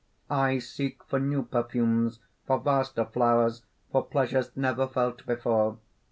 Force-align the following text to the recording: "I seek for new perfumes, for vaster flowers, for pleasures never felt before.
"I 0.31 0.57
seek 0.57 1.03
for 1.03 1.19
new 1.19 1.43
perfumes, 1.43 2.21
for 2.47 2.57
vaster 2.59 3.05
flowers, 3.05 3.65
for 3.91 4.03
pleasures 4.03 4.49
never 4.55 4.87
felt 4.87 5.23
before. 5.27 5.77